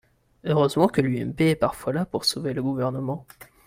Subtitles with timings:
[0.45, 3.27] Heureusement que l’UMP est parfois là pour sauver le Gouvernement